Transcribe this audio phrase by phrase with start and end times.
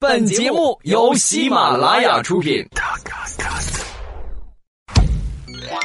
[0.00, 2.64] 本节目由喜马拉雅出品。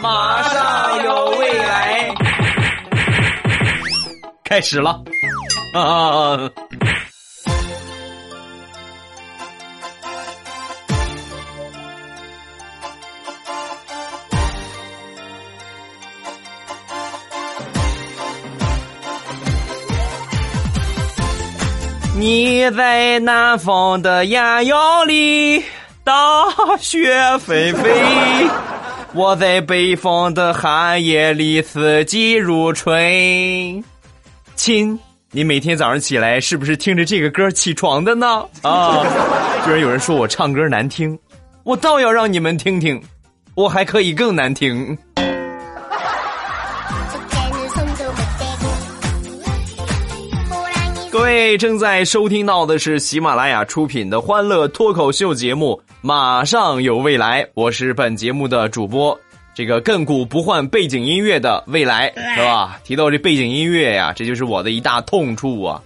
[0.03, 2.13] 马上有未来，
[4.43, 5.03] 开始了
[5.73, 6.47] 啊！
[22.25, 25.61] 你在南方的艳阳里，
[26.05, 26.13] 大
[26.79, 27.89] 雪纷飞；
[29.13, 33.83] 我在北方的寒夜里，四季如春。
[34.55, 34.97] 亲，
[35.31, 38.45] 你每天早上起来是不是听着这个歌起床的呢？
[38.61, 39.03] 啊，
[39.65, 41.19] 居然有人说我唱歌难听，
[41.65, 43.03] 我倒要让你们听听，
[43.53, 44.97] 我还可以更难听。
[51.33, 59.19] 位正在收听到的是喜马拉雅出品的欢乐脱口秀节目《马上有未来》，我是本节目的主播，
[59.55, 62.79] 这个亘古不换背景音乐的未来，是吧？
[62.83, 65.81] 提到这背景音乐呀，这就是我的一大痛处啊！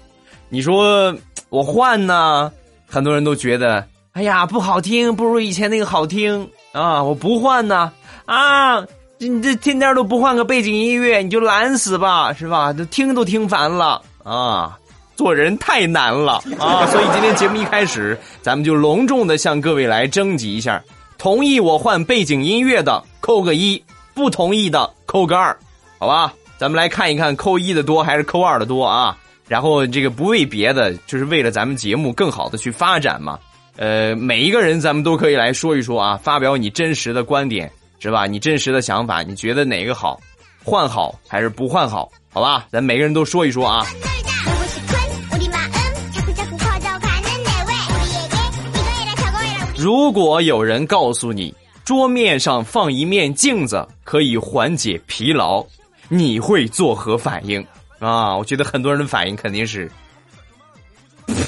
[0.49, 1.15] 你说
[1.47, 2.51] 我换呢，
[2.85, 7.01] 很多人都觉得，哎呀不好听，不如以前那个好听啊！
[7.01, 7.89] 我不换呢，
[8.25, 8.81] 啊，
[9.17, 12.73] 你这天天都不换个背景音乐，你就懒死吧，是吧？
[12.73, 14.77] 都听都听烦了啊！
[15.17, 16.85] 做人太难了啊！
[16.85, 20.81] 所以今天节目一开始，咱们就隆重的向各位来征集一下，
[21.17, 25.57] 同意我换背景音乐的扣个一，不同意的扣个二，
[25.97, 26.31] 好吧？
[26.59, 29.17] 咱们来看一看扣一的多还是扣二的多啊？
[29.47, 33.39] 然后这个不为别的，就是为了咱们节目更好的去发展嘛。
[33.75, 38.27] 呃，每一个人咱们都可以来说一说啊，发表你真实的观点，是吧？
[38.27, 40.19] 你真实的想法，你觉得哪个好？
[40.63, 42.11] 换好还是不换好？
[42.29, 42.67] 好吧？
[42.71, 43.85] 咱每个人都说一说啊。
[49.77, 51.53] 如果有人告诉你
[51.85, 55.63] 桌面上放一面镜子可以缓解疲劳，
[56.09, 57.63] 你会作何反应
[57.99, 58.35] 啊？
[58.35, 59.89] 我觉得很多人的反应肯定是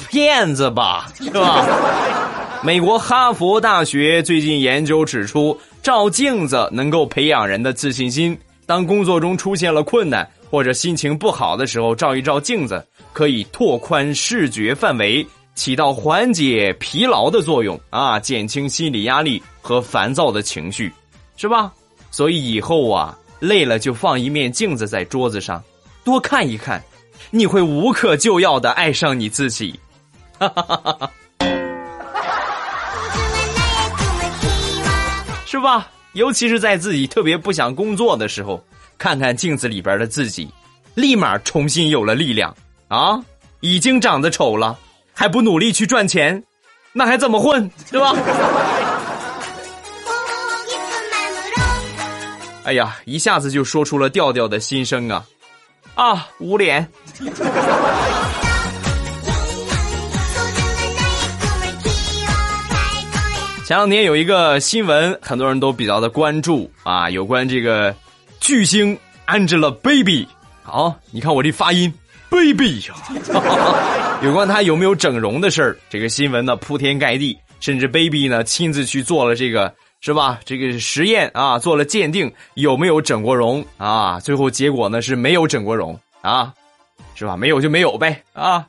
[0.08, 1.66] 骗子吧，是吧？
[2.62, 8.38] 美国哈佛大学最近研究指出，照镜子能够培养人的自信心。
[8.64, 15.26] 当工作中出现了困难或者心情不好的时候，照一照镜子可以拓宽视觉范围。
[15.60, 20.90] 起到缓解疲劳的作用啊，减轻心理压力和烦躁的情绪，
[21.36, 21.70] 是吧？
[22.10, 25.62] 所以以后啊，累了就放一面镜子在桌子上，
[26.02, 26.82] 多看一看，
[27.30, 29.78] 你会无可救药的爱上你自己，
[30.38, 31.10] 哈哈哈哈，
[35.44, 35.90] 是吧？
[36.14, 38.64] 尤其是在自己特别不想工作的时候，
[38.96, 40.48] 看看镜子里边的自己，
[40.94, 42.56] 立马重新有了力量
[42.88, 43.22] 啊！
[43.60, 44.78] 已经长得丑了。
[45.20, 46.42] 还不努力去赚钱，
[46.94, 48.16] 那还怎么混，对吧？
[52.64, 55.22] 哎呀，一下子就说出了调调的心声啊！
[55.94, 56.88] 啊，捂脸。
[63.66, 67.94] 前两天有一个新闻，很多人都比较的关注啊，有关这个
[68.40, 70.26] 巨星 Angelababy。
[70.62, 71.92] 好，你看我这发音。
[72.30, 72.94] baby 呀，
[74.22, 80.38] 有关他有没有整容的事儿，这个新闻呢铺天盖地，甚至 baby 呢亲自去做了这个是吧？
[80.44, 84.20] 这个实验啊，做了鉴定有没有整过容啊？
[84.20, 86.52] 最后结果呢是没有整过容啊，
[87.14, 87.34] 是吧？
[87.34, 88.66] 没有就没有呗啊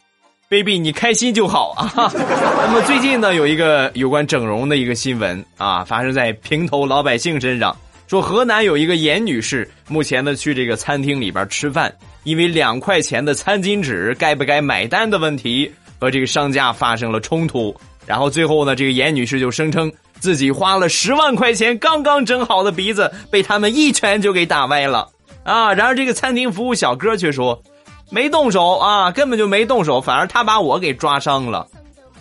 [0.47, 1.91] ，baby 你开心就好啊。
[2.15, 7.75] 那么最近呢有一个有关整容的一个新闻啊，发生在平头老百姓身上。
[8.07, 17.75] 说河南有一个严女士，目前呢去这个餐厅里边吃饭，因为两块钱的餐巾纸该不该买单的问题，和这个商家发生了冲突。
[18.05, 25.07] 然后最后呢，这个严女士就声称自己花了十万块钱刚刚整好的鼻子，被他们一拳就给打歪了
[25.43, 25.73] 啊！
[25.73, 27.61] 然而这个餐厅服务小哥却说
[28.09, 31.67] 没动手啊，根本就没动手，反而他把我给抓伤了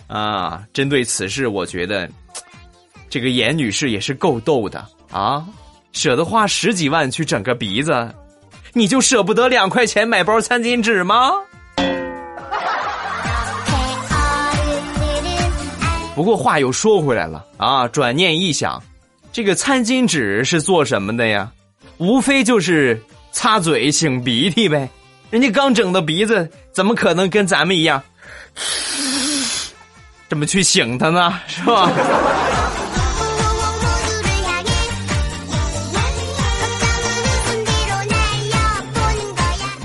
[0.07, 0.63] 啊！
[0.71, 2.09] 针对此事，我觉得
[3.09, 5.45] 这个严女士也是够逗的啊！
[5.91, 8.09] 舍得花十几万去整个鼻子，
[8.73, 11.31] 你就舍不得两块钱买包餐巾纸吗？
[16.15, 18.81] 不过话又说回来了啊，转念一想，
[19.33, 21.51] 这个餐巾纸是做什么的呀？
[21.97, 23.01] 无非就是
[23.31, 24.87] 擦嘴、擤鼻涕呗。
[25.29, 28.01] 人家刚整的鼻子，怎么可能跟咱们一样
[30.29, 31.39] 这么去擤它呢？
[31.47, 31.89] 是吧？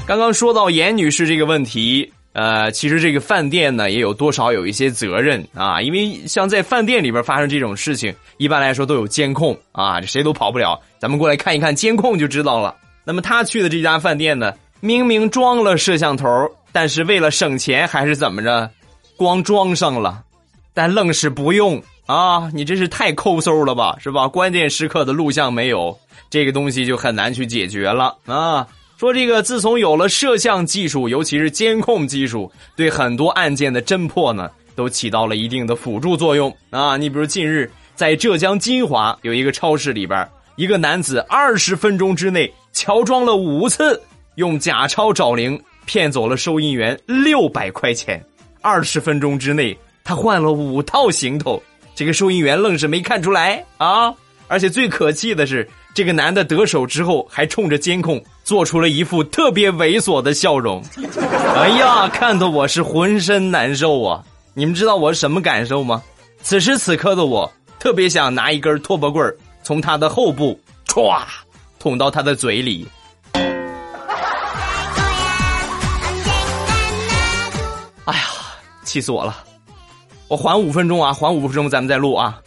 [0.06, 10.80] 刚刚说到严女士这个问题，呃，其实这个饭店呢也有多少有一些责任啊，因为像在饭店里边发生这种事情，一般来说都有监控啊，这谁都跑不了。
[11.00, 12.72] 咱们过来看一看监控就知道了。
[13.04, 16.28] 那么他去的这家饭店呢，明明装了摄像头，
[16.70, 18.70] 但是为了省钱还是怎么着，
[19.16, 20.22] 光装上了，
[20.72, 22.48] 但愣是不用啊！
[22.54, 24.28] 你真是太抠搜了吧，是吧？
[24.28, 25.98] 关键时刻的录像没有，
[26.30, 28.64] 这个东西就很难去解决了啊。
[28.98, 36.96] 说这个，自从有了摄像技术，尤其是监控技术，对很多案件的侦破呢，都起到了一定的辅助作用啊。
[36.96, 40.26] 你比如近日在浙江金华有一个超市里边，
[40.56, 44.00] 一个男子二十分钟之内乔装了五次，
[44.36, 48.24] 用假钞找零骗走了收银员六百块钱。
[48.62, 51.62] 二十分钟之内，他换了五套行头，
[51.94, 54.14] 这个收银员愣是没看出来啊！
[54.48, 55.68] 而且最可气的是。
[55.96, 60.84] 这个男的得手之后，还冲着监控做出了一副特别猥琐的笑容。
[61.56, 64.22] 哎呀，看得我是浑身难受啊！
[64.52, 66.02] 你们知道我是什么感受吗？
[66.42, 71.22] 此时此刻的我，特别想拿一根拖把棍儿从他的后部歘
[71.78, 72.86] 捅到他的嘴里。
[78.04, 78.24] 哎呀，
[78.84, 79.34] 气死我了！
[80.28, 82.38] 我缓五分钟啊，缓五分钟，咱们再录啊。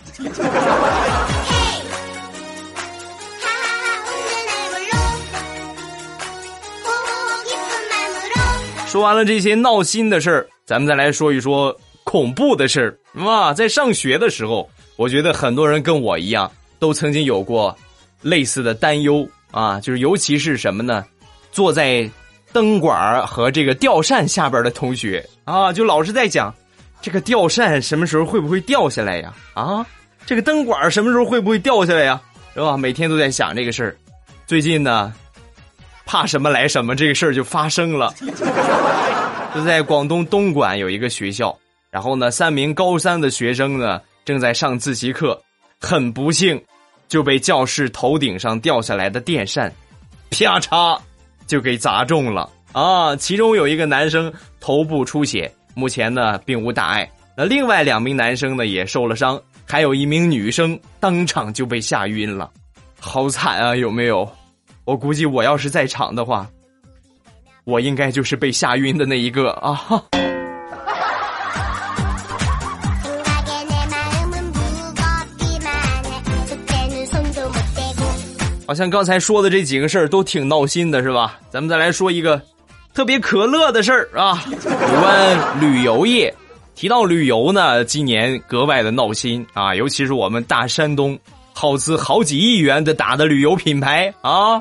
[8.89, 13.24] 说完了这些闹心的事儿，咱们再来说一说恐怖的事儿。
[13.24, 17.77] 哇，在上学的时候，我觉得很多人跟我一样，都曾经有过
[18.24, 21.06] 类似的担忧啊，就是尤其是什么呢？
[21.51, 22.09] 坐在
[22.51, 26.51] 灯管和这个吊扇下边的同学啊，就老是在讲
[27.00, 29.31] 这个吊扇什么时候会不会掉下来呀？
[29.53, 29.86] 啊，
[30.25, 32.19] 这个灯管什么时候会不会掉下来呀？
[32.56, 32.75] 是吧？
[32.75, 33.95] 每天都在想这个事儿。
[34.47, 35.13] 最近呢？
[36.10, 38.12] 怕什么来什么，这个事儿就发生了。
[39.54, 41.56] 就在广东东莞有一个学校，
[41.92, 45.40] 然后呢，三名高三的学生呢正在上自习课，
[45.80, 46.60] 很不幸
[47.08, 49.72] 就被教室头顶上掉下来的电扇
[50.32, 51.00] 啪嚓
[51.46, 53.16] 就给砸中了啊！
[53.16, 57.08] 其中有一个男生头部出血，目前呢并无大碍。
[57.38, 62.50] 那另外两名男生呢也受了伤，还有一名女生当场就被吓晕了，
[63.00, 63.76] 好惨啊！
[63.76, 64.28] 有没有？
[64.89, 66.50] 我估计我要是在场的话，
[67.63, 69.75] 我应该就是被吓晕的那一个啊！
[78.65, 81.39] 好像刚才说的这几个事儿都挺闹心的，是吧？
[81.51, 82.41] 咱们再来说一个
[82.91, 86.33] 特别可乐的事儿啊，有关旅游业。
[86.74, 91.15] 提到旅游呢，今年格外的闹心啊，尤其是我们大山东
[91.53, 94.59] 耗资好几亿元的打的旅游品牌啊。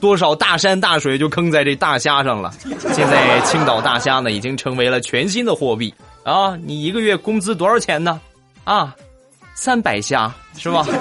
[0.00, 2.52] 多少大山大水就坑在这大虾上了。
[2.92, 6.56] 现在青岛大虾呢，已经成为了全新的货币啊！
[6.64, 8.20] 你一个月工资多少钱呢？
[8.64, 8.94] 啊，
[9.54, 10.84] 三百虾是吧？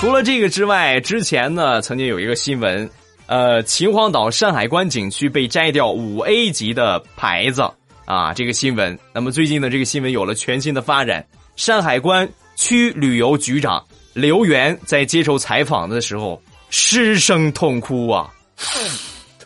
[0.00, 2.90] 除了这个之外，之前呢曾经有一个新闻，
[3.26, 7.62] 呃，秦皇岛山海关景区被摘掉五 A 级的牌子
[8.04, 8.98] 啊，这个新闻。
[9.14, 11.24] 那么最近呢，这个新闻有了全新的发展，
[11.56, 13.82] 山海关区旅游局长。
[14.14, 16.40] 刘源在接受采访的时候
[16.70, 18.30] 失声痛哭啊！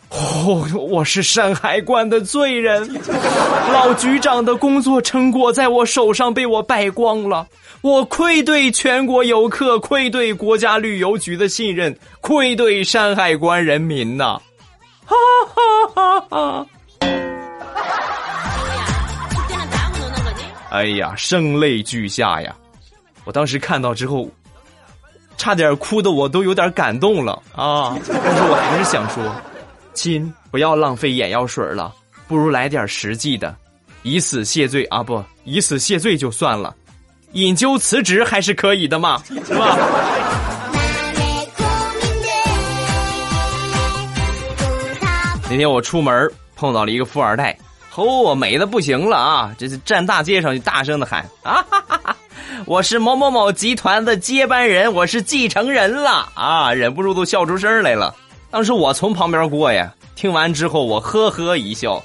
[0.09, 2.87] 哦，我是山海关的罪人，
[3.73, 7.47] 老局长的工作成果在我手上被我败光了，
[7.81, 14.39] 我愧对全国游客，愧对国家旅游局的信任，愧对山海关人民呐！
[15.05, 15.15] 哈
[15.95, 16.65] 哈哈哈！
[20.69, 22.55] 哎呀，声泪俱下呀！
[23.25, 24.29] 我当时看到之后。
[25.39, 27.97] 差点哭的我都有点感动了啊！
[28.07, 29.23] 但是我还是想说，
[29.93, 31.93] 亲，不要浪费眼药水了，
[32.27, 33.55] 不如来点实际的，
[34.03, 35.01] 以死谢罪啊！
[35.01, 36.75] 不，以死谢罪就算了，
[37.31, 39.77] 引咎辞职还是可以的嘛，是吧？
[45.49, 47.57] 那天我出门碰到了一个富二代，
[47.95, 49.55] 哦，美的不行了啊！
[49.57, 51.65] 这是站大街上就大声的喊啊！
[51.71, 52.15] 哈哈哈。
[52.65, 56.73] 我是某某某集团的接班人，我是继承人了啊！
[56.73, 58.13] 忍不住都笑出声来了。
[58.51, 62.03] 当时我从旁边过呀，听完之后我呵呵一笑，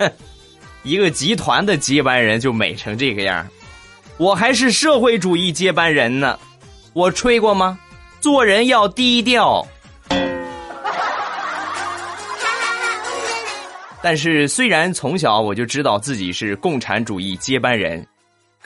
[0.82, 3.46] 一个集团的接班人就美成这个样
[4.16, 6.38] 我还是社会主义接班人呢，
[6.92, 7.78] 我吹过吗？
[8.20, 9.66] 做人要低调。
[14.02, 18.06] 但是虽然从小我就知道自己是共产主义接班人。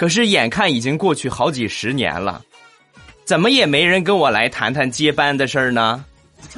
[0.01, 2.41] 可是眼看已经过去好几十年了，
[3.27, 6.03] 怎么也没人跟我来谈谈接班的事儿呢？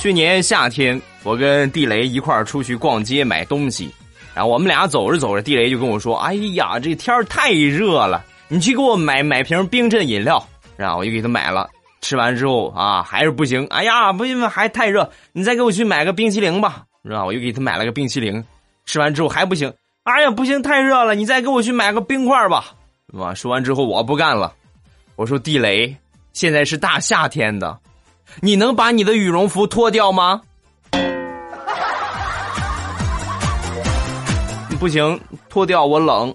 [0.00, 3.92] 去年夏天，我跟地雷一块儿出去逛街买东西，
[4.34, 10.42] 然后我们俩走着走着，地雷就跟我说：“哎呀，这天儿太热了，你去给我买买瓶冰镇饮料。”
[10.74, 11.68] 然后我就给他买了。
[12.06, 13.66] 吃完之后啊，还是不行。
[13.66, 16.84] 哎呀，不行，还太热，你再给我去买个冰淇淋吧。
[17.02, 17.24] 是吧？
[17.24, 18.44] 我又给他买了个冰淇淋。
[18.84, 19.74] 吃完之后还不行。
[20.04, 22.66] 哎呀，不行，太热了，你再给我去买个冰块吧。
[23.12, 23.34] 是吧？
[23.34, 24.52] 说完之后我不干了。
[25.16, 25.96] 我说地雷，
[26.32, 27.76] 现在是大夏天的，
[28.40, 30.40] 你能把你的羽绒服脱掉吗？
[34.78, 36.32] 不行，脱掉我冷。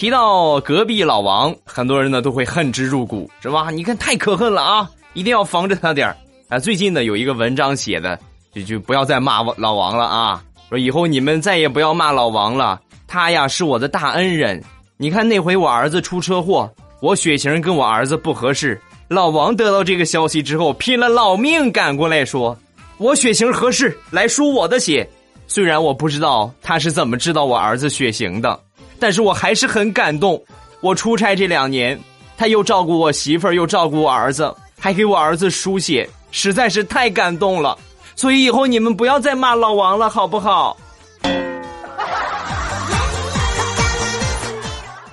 [0.00, 3.68] 提到隔壁老王，很多人呢都会恨之入骨，是吧？
[3.70, 6.08] 你看太可恨了啊，一定要防着他点
[6.48, 6.58] 啊。
[6.58, 8.18] 最近呢有一个文章写的，
[8.50, 14.64] 就就不要再骂老王了啊，说以后你们再也不要骂老王了，他呀是我的大恩人。
[14.96, 22.56] 你看那回我儿子出车祸，我血型跟我儿子不合适，老王得到这个消息之后，拼了老命赶过来说，
[22.96, 25.06] 我血型合适，来输我的血。
[25.46, 28.58] 虽然我不知道他是怎么知道我儿子血型的。
[29.00, 30.40] 但是我还是很感动。
[30.80, 31.98] 我出差这两年，
[32.36, 37.76] 他又照顾我媳妇儿，又照顾我儿子，还给我儿子输血，实在是太感动了。
[38.14, 40.76] 所以以后你们不要再骂老王了，好不好？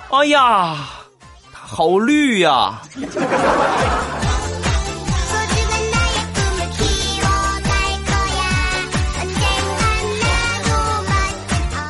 [0.09, 0.77] 哎呀，
[1.53, 2.81] 他好绿呀！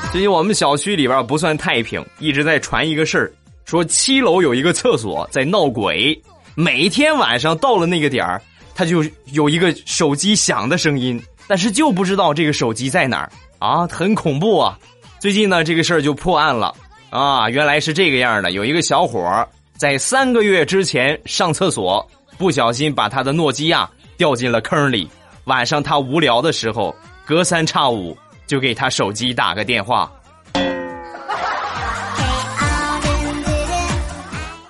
[0.10, 3.32] 最近我们小区里边不算太平，一直在传一个事儿，
[3.66, 6.20] 说七楼有一个厕所在闹鬼，
[6.56, 8.42] 每天晚上到了那个点儿，
[8.74, 14.80] 他就有一个手机响的声音，但是就不知道这个手机在哪儿啊，很恐怖啊！
[15.20, 16.74] 最近呢，这个事儿就破案了
[17.10, 25.08] 啊，原来是这个样的，有一个小伙在三个月之前上厕所，不小心把他的诺基亚掉进了坑里，
[25.44, 26.96] 晚上他无聊的时候，
[27.26, 28.18] 隔三差五。
[28.48, 30.12] 就给他手机打个电话。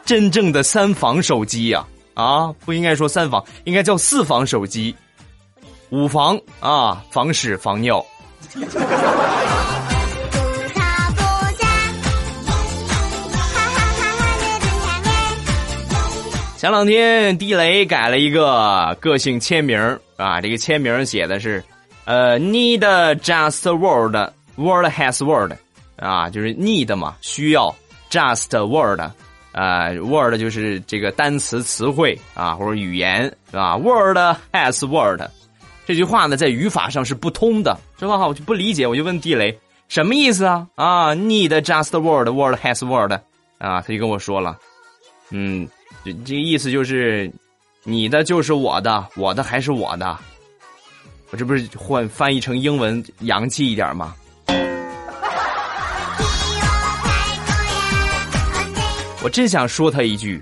[0.03, 4.95] 真正的三防手机呀，啊，不应该说三防，应该叫四防手机。
[5.89, 8.05] 五防啊，防屎防尿。
[16.57, 19.77] 前两天地雷改了一个个性签名
[20.15, 21.63] 啊，这个签名写的是。
[22.07, 22.79] 呃，need
[23.19, 25.51] just word，word has word，
[25.97, 27.75] 啊，就是 need 嘛，需要
[28.09, 29.01] just word，
[29.51, 34.17] 啊，word 就是这个单词词汇啊，或者语言是吧？word
[34.53, 35.21] has word，
[35.85, 38.25] 这句话呢，在语法上是不通的，是吧？
[38.25, 39.59] 我就不理解，我就问地雷
[39.89, 40.65] 什么意思啊？
[40.75, 43.11] 啊，need just word，word has word，
[43.57, 44.57] 啊，他就跟我说了，
[45.29, 45.67] 嗯，
[46.05, 47.29] 这这个意思就是，
[47.83, 50.17] 你的就是我的，我的还是我的。
[51.29, 54.15] 我这不是换翻译成英文洋气一点吗？
[59.21, 60.41] 我真想说他一句：“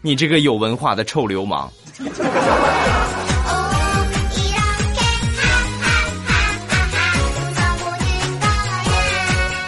[0.00, 1.68] 你这个有文化的臭流氓！”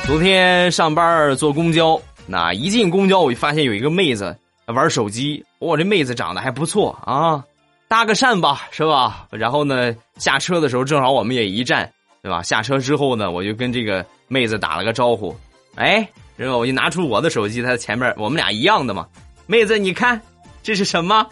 [0.06, 5.44] 昨天上班坐公交，那一进公交我就发现有一个妹子玩手机。
[5.58, 7.42] 我，这妹子长得还不错啊！
[7.88, 9.26] 搭个讪吧，是吧？
[9.30, 11.90] 然后呢，下车的时候正好我们也一站，
[12.22, 12.42] 对吧？
[12.42, 15.36] 下车之后呢，我就跟这个妹子打了个招呼，
[15.76, 19.06] 哎，然后我就拿出我的手机，她前面我们俩一样的嘛。
[19.46, 20.20] 妹子，你看
[20.62, 21.26] 这是什么？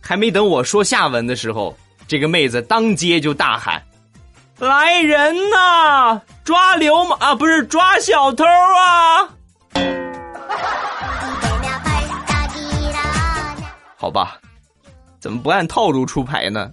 [0.00, 1.74] 还没等我说下文的时候，
[2.06, 3.82] 这个妹子当街就大喊
[4.58, 9.30] ：“来人呐，抓流氓啊，不是抓小偷啊！”
[13.96, 14.38] 好吧。
[15.24, 16.70] 怎么不按套路出牌呢？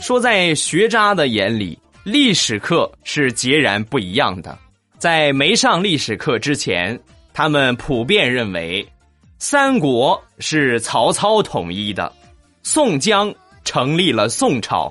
[0.00, 4.58] 说在学渣的眼里，历史课是截然不一样的。
[4.96, 6.98] 在没上历史课之前，
[7.34, 8.90] 他们普遍认为，
[9.38, 12.10] 三国是曹操统一的，
[12.62, 13.30] 宋江
[13.64, 14.90] 成立了宋朝。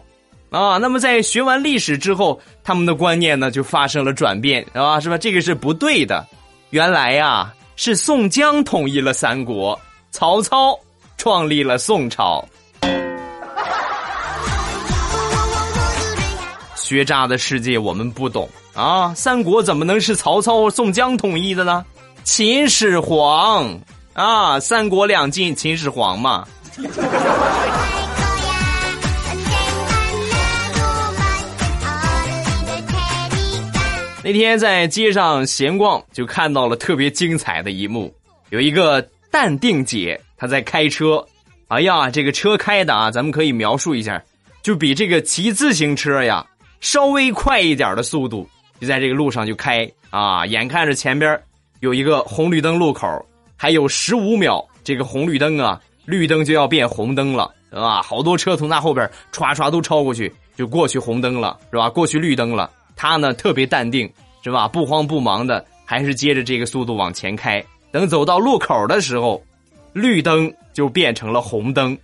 [0.51, 4.99] 啊，那么在学完历史之后，他们的观念呢就发生了转变，啊？
[4.99, 5.17] 是吧？
[5.17, 6.27] 这个是不对的。
[6.71, 9.79] 原来呀，是宋江统一了三国，
[10.11, 10.77] 曹操
[11.17, 12.45] 创立了宋朝。
[16.75, 19.13] 学渣的世界我们不懂啊！
[19.13, 21.85] 三国怎么能是曹操、宋江统一的呢？
[22.25, 23.79] 秦始皇
[24.11, 26.45] 啊，三国两晋，秦始皇嘛。
[34.23, 38.13] 那天在街上闲逛，就看到了特别精彩的一幕，
[38.51, 39.01] 有一个
[39.31, 41.25] 淡定姐，她在开车。
[41.69, 44.21] 哎呀，这个车开的啊，咱们可以描述一下，
[44.61, 46.45] 就比这个骑自行车呀
[46.81, 48.47] 稍微快一点的速度，
[48.79, 50.45] 就在这个路上就开啊。
[50.45, 51.41] 眼看着前边
[51.79, 53.07] 有一个红绿灯路口，
[53.57, 58.03] 还有十五秒，这个红绿灯啊，绿灯就要变红灯了，啊？
[58.03, 61.89] 好多车从那后边唰唰都超过去，就过去红灯了，是吧？
[61.89, 64.11] 过去绿灯了，他呢特别淡定，
[64.43, 64.67] 是吧？
[64.67, 67.63] 不慌不忙的，还是接着这个速度往前开。
[67.91, 69.43] 等走到路口的时候，
[69.93, 70.51] 绿灯。
[70.73, 71.97] 就变成了红灯，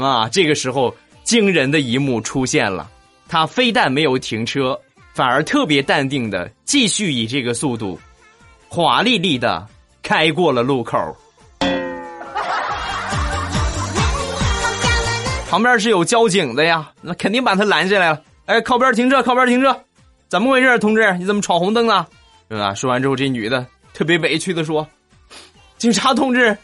[0.00, 0.28] 啊！
[0.28, 0.94] 这个时候
[1.24, 2.88] 惊人的一幕出现了，
[3.28, 4.80] 他非但没有停车，
[5.12, 7.98] 反而特别淡定的继续以这个速度，
[8.68, 9.66] 华丽丽的
[10.04, 10.96] 开过了路口。
[15.50, 18.22] 旁边是有交警的呀，那肯定把他拦下来了。
[18.46, 19.76] 哎，靠边停车，靠边停车，
[20.32, 21.12] 怎么回事，同志？
[21.18, 22.08] 你怎么闯红灯了？
[22.48, 22.72] 对吧？
[22.72, 24.88] 说完之后，这女的特别委屈的说
[25.76, 26.56] ：“警察同志。”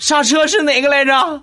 [0.00, 1.42] 刹车是哪个来着？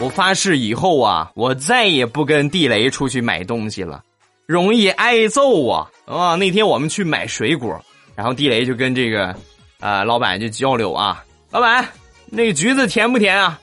[0.00, 4.02] 我发誓以后啊，我再也不跟地雷出去买东西了，
[4.44, 5.88] 容易挨揍啊！
[6.04, 7.80] 啊，那天我们去买水果，
[8.16, 9.32] 然后地雷就跟这个
[9.78, 11.88] 啊老板就交流啊，老板，
[12.34, 13.60] 那个橘子甜不甜啊？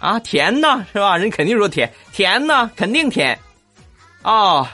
[0.00, 1.16] 啊，甜呢，是吧？
[1.16, 3.38] 人肯定说甜，甜呢，肯定甜，
[4.22, 4.68] 啊。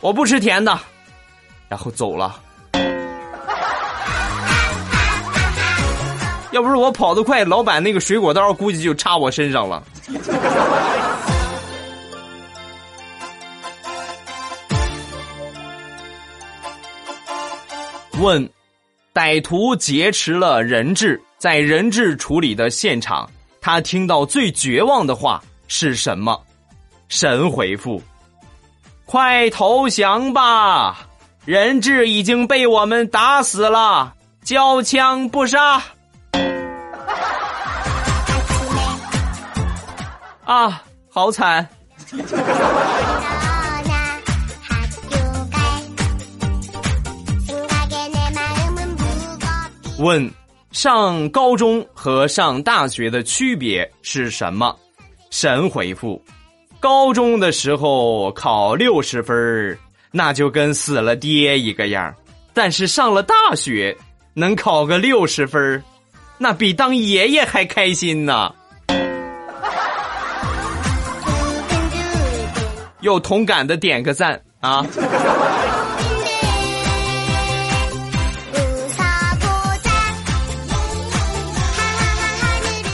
[0.00, 0.78] 我不吃甜的，
[1.68, 2.40] 然后走了。
[6.52, 9.82] 要不是我跑得快，老板那个水果刀估计就插我身上了。
[18.18, 18.50] 问：
[19.14, 23.26] 歹徒劫持了人质，在人质处理的现场，
[23.62, 26.38] 他听到最绝望的话是什么？
[27.08, 28.02] 神回复。
[29.06, 31.08] 快投降吧！
[31.46, 34.12] 人质已经被我们打死了，
[34.44, 35.82] 交枪不杀。
[40.44, 41.66] 啊，好惨！
[49.98, 50.30] 问：
[50.70, 54.74] 上高中和上大学的区别是什么？
[55.30, 56.22] 神回复。
[56.78, 59.76] 高中的时候考六十分
[60.10, 62.14] 那就跟死了爹一个样
[62.54, 63.96] 但是上了大学，
[64.32, 65.82] 能考个六十分
[66.38, 68.54] 那比当爷爷还开心呢。
[73.00, 74.86] 有同感的点个赞啊！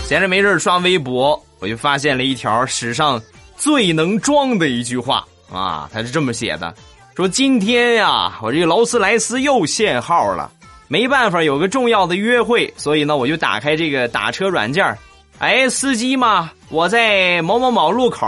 [0.07, 3.21] 闲着没事刷微博，我就发现了一条史上。
[3.57, 6.73] 最能装的一句话啊，他是这么写的：
[7.17, 10.49] 说今天呀，我这个劳斯莱斯又限号了，
[10.87, 14.97] 没办法，有个重要的约会，所以呢，我就打开这个打车软件
[15.39, 18.27] 哎，司机嘛，我在某某某路口，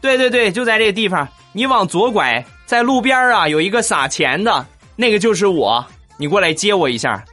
[0.00, 5.84] 对对对，就在这个地方，你往左拐，在路边啊有一个撒钱的，那个就是我，
[6.16, 7.24] 你过来接我一下。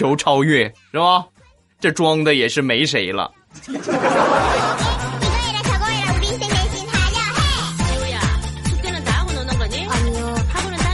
[0.00, 1.26] 求超越是吧？
[1.78, 3.30] 这装的也是没谁了。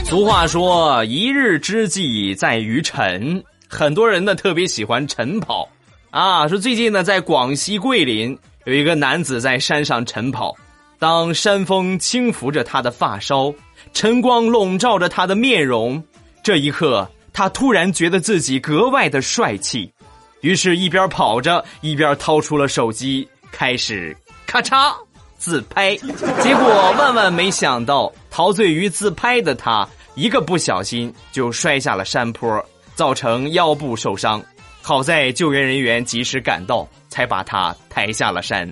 [0.03, 5.69] 俗话说：“一日之计在于晨。”很多人呢特别喜欢晨跑
[6.09, 6.45] 啊。
[6.49, 10.53] 说最近呢，在广西桂林有一个男子在山上晨跑，
[10.99, 13.53] 当山风轻拂着他的发梢，
[13.93, 16.03] 晨光笼罩着他的面容，
[16.43, 19.93] 这一刻，他突然觉得自己格外的帅气。
[20.41, 24.91] 于是，一边跑着，一边掏出了手机，开始咔嚓
[25.37, 25.95] 自拍。
[26.41, 34.43] 结果万万没想到，陶醉于自拍的他，一个不小心就摔下了山坡，造成腰部受伤。
[34.81, 38.67] 好在救援人员及时赶到，才把他抬下了山。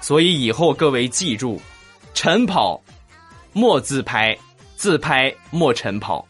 [0.00, 1.62] 所以以后各位记住：
[2.12, 2.82] 晨跑
[3.52, 4.36] 莫自拍，
[4.76, 6.26] 自拍莫晨跑。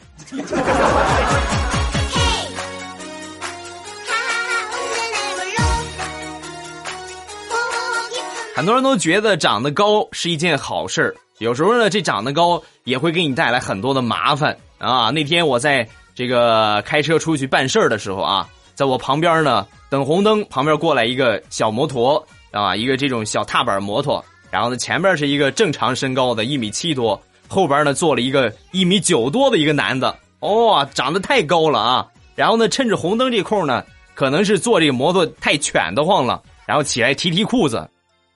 [8.54, 15.09] 很多人都觉得长得高是一件好事儿，有时候呢，这长得高也会给你带来很多的麻烦啊。
[15.09, 27.21] 那天我在这个开车出去办事儿的时候啊，在我旁边呢等红灯，旁边过来一个小摩托啊，一个这种小踏板摩托，然后呢前面是一个正常身高的一米七多。
[27.49, 32.07] 后边呢坐了一个一米九多的一个男的哦，长得太高了啊！
[32.37, 33.85] 然后呢，趁着红灯这空呢，
[34.15, 37.87] 可能是坐这个摩托太犬得慌了，然后起来提提裤子。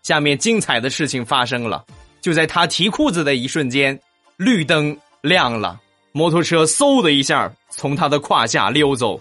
[0.02, 1.82] 下面精彩的事情发生了，
[2.20, 3.98] 就在他提裤子的一瞬间，
[4.36, 5.80] 绿灯亮了，
[6.12, 9.18] 摩托车嗖的一下从他的胯下溜走，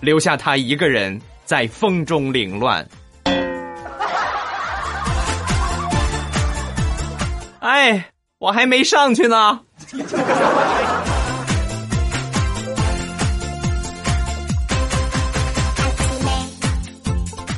[0.00, 2.86] 留下他一个人在风中凌乱。
[7.66, 9.58] 哎，我还没上去呢。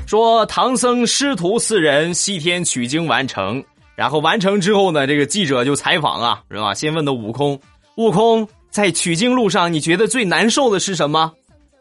[0.07, 3.63] 说唐僧师徒四人西天取经完成，
[3.95, 6.73] 然后完成之后呢，这个记者就采访啊，是吧？
[6.73, 7.61] 先问的悟空，
[7.97, 11.31] 悟空在取经路上，你觉得最难受的是什么？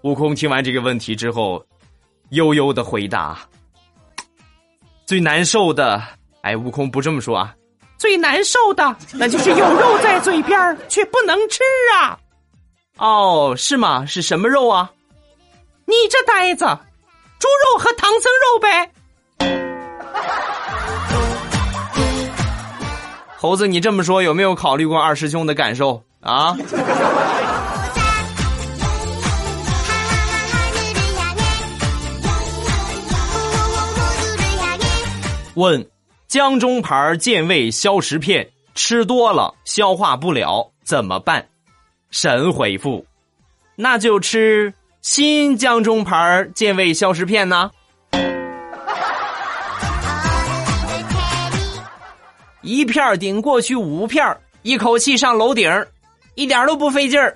[0.01, 1.65] 悟空听完这个问题之后，
[2.31, 3.39] 悠悠的回答
[5.07, 6.03] ：“最难受的，
[6.41, 7.55] 哎，悟空不这么说啊，
[7.97, 11.62] 最难受的那就是有肉在嘴边却不能吃
[11.99, 12.17] 啊。
[12.97, 14.05] 哦，是吗？
[14.05, 14.91] 是什么肉啊？
[15.86, 16.65] 你这呆子！”
[17.39, 18.91] 猪肉和唐僧肉呗，
[23.38, 26.57] 猴子，你这么说有没有考虑过二师兄的感受啊？
[35.53, 35.88] 问：
[36.38, 41.43] 江中牌健胃消食片吃多了消化不了怎么办？
[42.12, 43.04] 神回复：
[43.76, 44.71] 那就吃。
[45.02, 47.71] 新江中牌健胃消食片呢？
[52.62, 54.23] 一片顶过去五片
[54.62, 55.88] 一口气上楼顶
[56.36, 57.36] 一点都不费劲儿。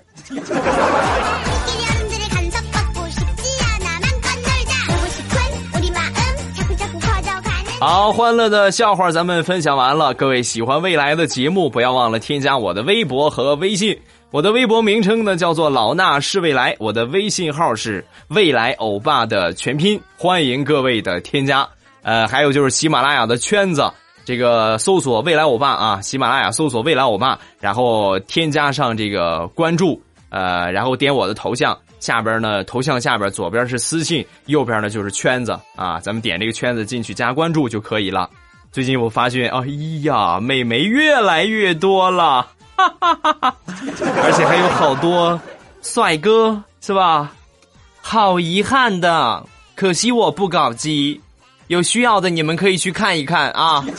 [7.81, 10.13] 好，欢乐的笑话咱们分享完了。
[10.13, 13.99] 各位喜欢未来的节目，不要忘了添加我的微博和微信。
[14.29, 21.67] 我的微博名称呢叫做老衲是未来，我的微信号是未来欧巴的全拼，欢迎各位的添加。
[22.03, 23.91] 呃，还有就是喜马拉雅的圈子，
[24.25, 38.29] 这个搜索未来欧巴啊，喜马拉雅搜索未来欧巴，然后添加上这个关注，呃，然后点我的头像，下边呢头像下边左边是私信，右边呢就是圈子啊，咱们点这个圈子进去加关注就可以了。
[38.71, 39.65] 最近我发现，哎
[40.03, 42.47] 呀，美眉越来越多了。
[42.75, 43.55] 哈哈哈哈
[44.23, 45.39] 而且还有好多
[45.83, 47.31] 帅哥，是吧？
[48.01, 51.21] 好遗憾的，可惜我不搞基。
[51.67, 53.85] 有需要的你们可以去看一看啊。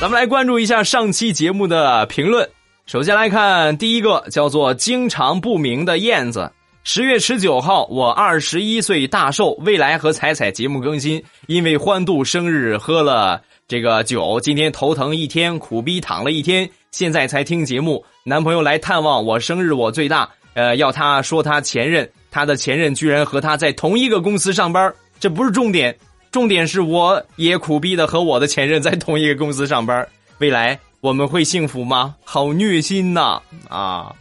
[0.00, 2.48] 咱们来关注一下上期节目的评论。
[2.90, 6.50] 首先来看第一个，叫做“经常不明的燕子”。
[6.82, 13.40] 十月十九号，我二十一岁大寿，未来和彩彩节目更新，因为欢度生日喝了。
[13.68, 18.04] 这个酒今天头疼一天，苦逼躺了一天，现在才听节目。
[18.24, 20.28] 男朋友来探望我，生日我最大。
[20.54, 25.96] 呃，要他说他前任，他的前任居然和他在同一个公司上班，这不是重点，
[26.32, 30.04] 重点是我也苦逼的和我的前任在同一个公司上班。
[30.38, 32.14] 未来我们会幸福吗？
[32.24, 33.40] 好虐心呐！
[33.68, 34.14] 啊，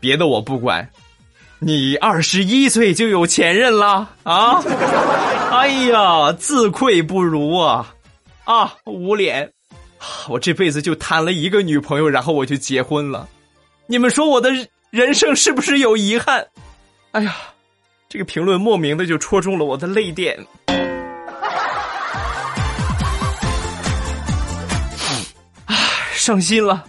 [0.00, 0.88] 别的我不管，
[1.58, 4.62] 你二十一岁就有前任了啊？
[5.52, 7.94] 哎呀，自愧不如啊！
[8.44, 9.52] 啊，捂脸！
[10.28, 13.28] 我这辈子就谈了一个女朋友，然后我就结婚了。
[13.86, 14.50] 你们说我的
[14.90, 16.46] 人生是不是有遗憾？
[17.10, 17.36] 哎呀，
[18.08, 20.38] 这个评论莫名的就戳中了我的泪点。
[26.28, 26.84] 伤心了。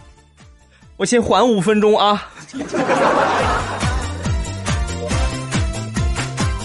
[0.98, 2.28] 我先缓五分钟啊。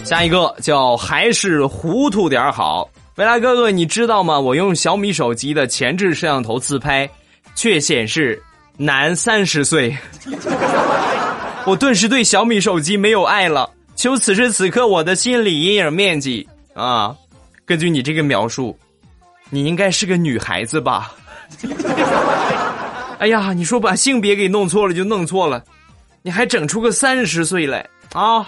[0.04, 2.90] 下一个叫还是糊涂点好。
[3.14, 4.40] 未来哥哥，你知道吗？
[4.40, 7.08] 我用小米手机的前置摄像头自拍，
[7.54, 8.42] 却显示
[8.76, 9.96] 男三十岁。
[11.64, 13.70] 我顿时对小米手机没有爱了。
[13.94, 17.14] 求此时此刻我的心理阴影面积啊！
[17.64, 18.76] 根据你这个描述，
[19.48, 21.14] 你应该是个女孩子吧？
[23.18, 25.62] 哎呀，你说把性别给弄错了就弄错了，
[26.22, 28.46] 你还整出个三十岁来啊！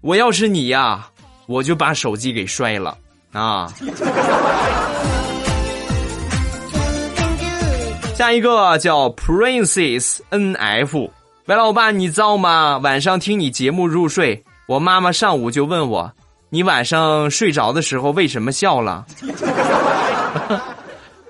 [0.00, 1.08] 我要是你呀，
[1.46, 2.96] 我就把手机给摔了。
[3.32, 3.72] 啊！
[8.14, 11.10] 下一个叫 Princess N F，
[11.46, 12.78] 喂，老爸，你造吗？
[12.78, 16.12] 晚上听你节目入睡，我妈妈上午就问我，
[16.50, 19.06] 你晚上睡着的时候为什么笑了？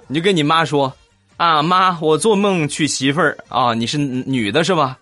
[0.09, 0.92] 你就跟你妈说，
[1.37, 4.99] 啊妈，我做梦娶媳妇儿啊，你是女的是吧？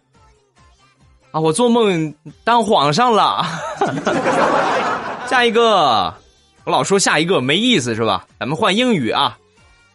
[1.33, 2.15] 啊，我做梦
[2.45, 3.47] 当皇上了。
[5.29, 6.13] 下一个。
[6.65, 8.27] 我老说下一个没意思是吧？
[8.39, 9.37] 咱们换英语啊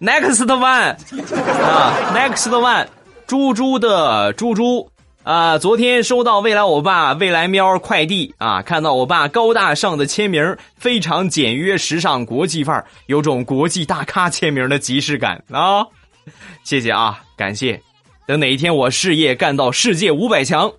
[0.02, 0.96] ，Next one
[1.64, 2.88] 啊，Next one，
[3.28, 4.90] 猪猪的猪猪
[5.24, 15.86] 啊，昨天收到未来欧巴未来喵快递啊，看到欧巴高大上的签名，非常简约时尚国际范儿，有种国际大咖签名的即视感啊！
[16.64, 17.82] 谢谢啊，感谢。
[18.28, 20.72] 等哪一天我事业干到世界五百强，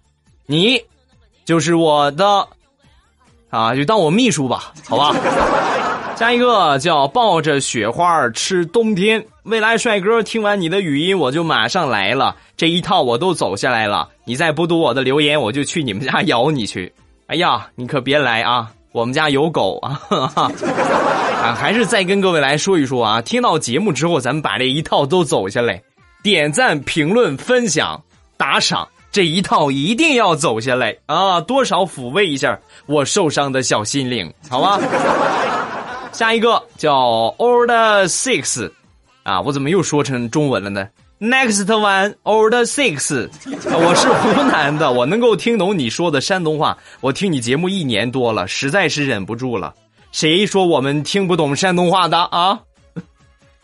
[0.46, 0.82] 你
[1.44, 2.48] 就是我的
[3.50, 5.14] 啊，就当我秘书吧，好吧。
[6.16, 9.24] 下一个叫抱着雪花吃冬天。
[9.42, 14.08] 未来帅哥，听完你的语音我就马上来了，这一套我都走下来了。
[14.24, 16.92] 你再不读我的留言，我就去你们家咬你去。
[17.26, 20.00] 哎呀，你可别来啊，我们家有狗啊！
[20.08, 25.82] 啊，还是再跟各位来说一说啊，听到节目之后，咱们把这一套都走下来，
[26.22, 28.02] 点赞、评论、分享、
[28.38, 34.80] 打赏这一套一定要走下来啊，多少抚慰一下我受伤的小心灵，好吧？
[36.10, 36.94] 下一个叫
[37.36, 38.70] Old Six，
[39.24, 46.76] 啊，我怎么又说成中文了呢？Next one Old Six，我是湖南的，我能够听懂你说的山东话。
[47.00, 49.74] 我听你节目一年多了，实在是忍不住了。
[50.12, 52.60] 谁说我们听不懂山东话的啊？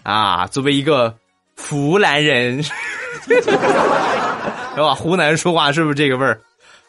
[0.02, 1.14] 啊，作为一个
[1.56, 3.40] 湖南人， 是
[4.76, 4.94] 吧？
[4.94, 6.40] 湖南人说话是不是这个味儿？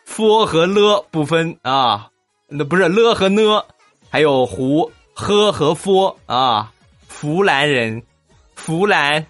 [0.05, 2.07] 佛和了不分啊，
[2.47, 3.63] 那不是了和呢，
[4.09, 4.91] 还有湖。
[5.15, 6.71] 喝和佛啊，
[7.07, 8.01] 湖南人，
[8.65, 9.23] 湖南，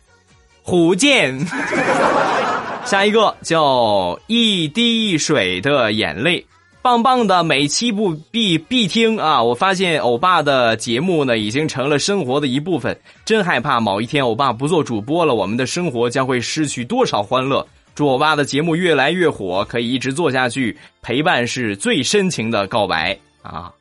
[0.64, 1.40] 福建。
[2.86, 6.46] 下一个叫一滴水的眼泪，
[6.82, 9.42] 棒棒的，每期不必必听啊！
[9.42, 17.66] 我发现欧巴的节目呢，已经成了生活的一部分，真害怕某一天欧巴不做主播了，我们的生活将会失去多少欢乐。
[17.96, 23.72] 祝欧巴的节目越来越火，可以一直做下去，陪伴是最深情的告白啊，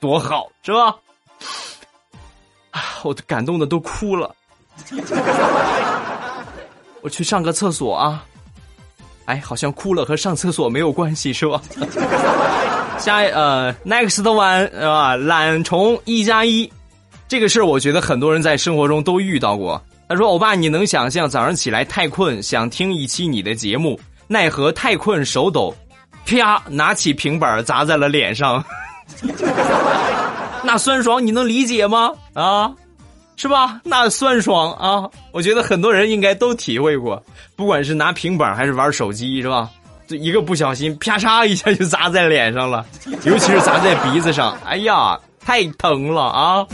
[0.00, 0.96] 多好，是吧？
[2.70, 4.34] 啊我都感动的都哭了，
[7.06, 8.24] 我去上个厕所啊！
[9.26, 11.62] 哎，好像哭了和上厕所没有关系是吧？
[12.98, 15.14] 下呃，next one 啊？
[15.14, 16.68] 懒虫一加一，
[17.28, 19.80] 这个事儿我觉得很多人在生活中都遇到过。
[20.08, 25.72] 他说：“欧巴，你能想象早上起来太困，想听一期你的节目，奈何太困手抖，
[26.26, 28.64] 啪，拿起平板砸在了脸上。
[30.64, 32.10] ”那酸爽你能理解吗？
[32.34, 32.74] 啊，
[33.36, 33.80] 是吧？
[33.84, 35.08] 那酸爽啊！
[35.30, 37.22] 我觉得很多人应该都体会过，
[37.54, 39.70] 不管是拿平板还是玩手机，是吧？
[40.08, 42.84] 这一个不小心，啪嚓一下就砸在脸上了，
[43.24, 46.66] 尤其是砸在鼻子上，哎呀，太疼了啊！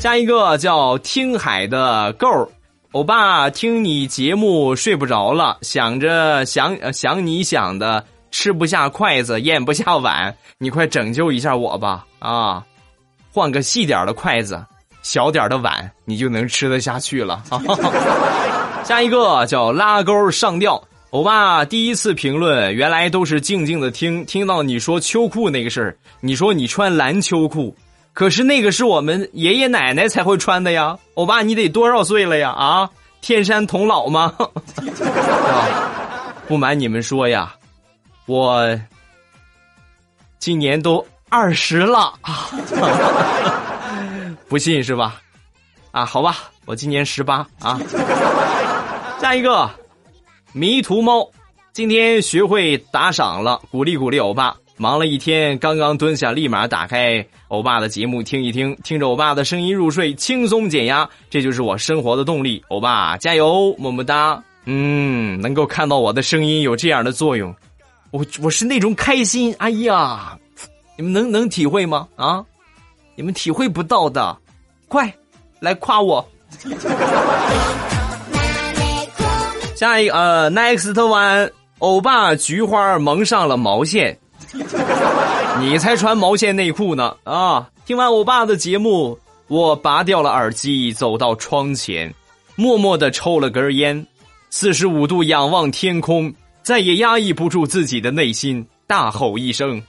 [0.00, 2.50] 下一个叫听海的够
[2.92, 8.04] 欧巴，听你节目睡不着了，想着想想你想的。
[8.32, 12.06] 吃不下筷子，咽不下碗，你快拯救一下我吧！
[12.18, 12.64] 啊，
[13.32, 14.62] 换个细点的筷子，
[15.02, 17.42] 小点的碗，你就能吃得下去了。
[18.84, 27.74] 下一个叫拉钩上吊，欧巴第一次评论，原来都是静静的听，听到你说秋裤那个事儿，你说你穿蓝秋裤，
[28.12, 32.50] 可是那个是我们爷爷奶奶才会穿的呀，欧巴你得多少岁了呀？
[32.50, 32.90] 啊，
[33.22, 34.34] 天山童姥吗？
[36.46, 37.54] 不瞒你们说呀。
[38.26, 38.78] 我
[40.38, 42.50] 今年都二十了啊，
[44.50, 45.18] 不信是吧？
[45.90, 47.80] 啊，好吧，我今年十八啊。
[49.18, 49.70] 下一个
[50.52, 51.26] 迷途猫，
[51.72, 54.54] 今天学会打赏了，鼓励鼓励欧巴。
[54.76, 62.62] 忙了一天，刚刚蹲下，立马打开欧巴的节目听一听，听着欧巴的声音入睡，轻松减压，这就是我生活的动力。
[62.68, 64.38] 欧巴加油，么么哒。
[64.66, 67.54] 嗯，能够看到我的声音有这样的作用。
[68.10, 70.38] 我我是那种开心，哎呀，
[71.02, 72.06] 你们能能体会吗？
[72.14, 72.44] 啊，
[73.16, 74.38] 你们体会不到的，
[74.86, 75.12] 快
[75.58, 76.24] 来夸我。
[79.74, 84.16] 下一个呃，next one，欧巴菊花蒙上了毛线，
[85.58, 87.68] 你才穿毛线内裤呢啊！
[87.84, 92.14] 听完欧巴的节目，我拔掉了耳机，走到窗前，
[92.54, 94.06] 默默的抽了根烟，
[94.50, 96.32] 四十五度仰望天空。
[96.62, 99.82] 再也压抑不住自己的内心，大吼一声：“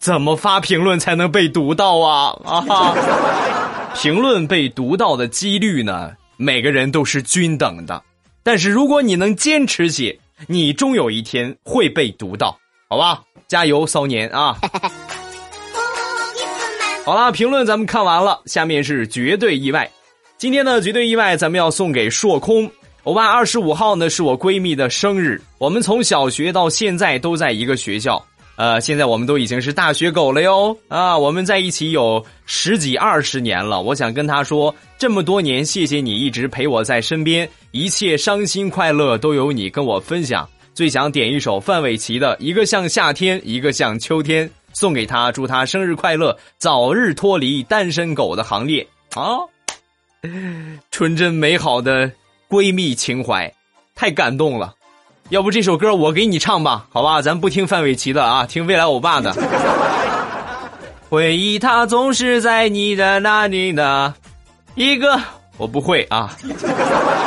[0.00, 3.92] 怎么发评论才能被读到啊？”啊！
[3.94, 6.12] 评论被读到的几率呢？
[6.36, 8.02] 每个人都是均等的，
[8.42, 12.56] 但是如果你能坚持写，你终有一天会被读到，
[12.88, 13.20] 好吧？
[13.46, 14.56] 加油，骚年啊！
[17.04, 19.90] 好啦，评论咱们看完了，下面是绝对意外。
[20.38, 22.70] 今天的绝对意外，咱们要送给硕空。
[23.02, 28.24] 欧巴二十五号呢是我闺蜜的生日，我们从小学到现在都在一个学校，
[28.60, 31.16] 呃，现在我们都已经是大学狗了哟啊！
[31.16, 40.46] 我们在一起有十几二十年了，我想跟他说，这么多年，谢谢你一直陪我在身边，一切伤心快乐都有你跟我分享。
[40.74, 49.38] 最想点一首范玮琪的《一个像夏天，一个像秋天》，送给他，祝他生日快乐，早日脱离单身狗的行列啊！
[50.90, 52.12] 纯真美好的
[52.46, 53.50] 闺蜜情怀，
[53.94, 54.74] 太感动了。
[55.30, 57.22] 要不这首歌我给你唱吧，好吧？
[57.22, 59.32] 咱不听范玮琪的啊，听未来欧巴的。
[61.08, 64.12] 回忆它总是在你的那里呢，
[64.74, 65.16] 一个
[65.56, 66.36] 我不会啊。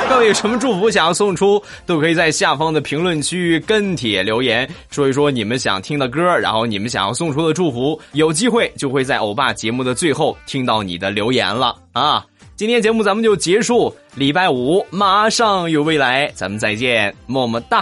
[0.09, 12.25] 各位有什么祝福想要送出，都可以在下方的评论区跟帖留言，说一说你们想听的歌，然后你们想要送出的祝福，有机会就会在欧巴节目的最后听到你的留言了啊。
[12.55, 17.81] 今天节目咱们就结束，礼拜五马上有未来，咱们再见，么么哒。